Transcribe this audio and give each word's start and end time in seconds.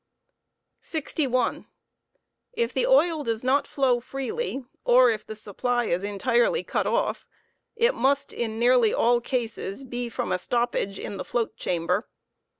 stoppageofou. 0.81 1.59
61.. 1.59 1.65
If 2.53 2.73
the 2.73 2.87
oil 2.87 3.23
does 3.23 3.43
not 3.43 3.67
flow 3.67 3.99
freely, 3.99 4.65
or 4.83 5.11
if 5.11 5.23
the 5.23 5.35
supply 5.35 5.85
is 5.85 6.03
entirely 6.03 6.63
cut 6.63 6.87
off, 6.87 7.27
it 7.75 7.93
must, 7.93 8.33
in 8.33 8.57
nearly 8.57 8.95
all 8.95 9.21
cases, 9.21 9.83
be 9.83 10.09
from 10.09 10.31
a 10.31 10.39
stoppage 10.39 10.97
in 10.97 11.17
the' 11.17 11.23
float 11.23 11.55
chamber. 11.55 12.09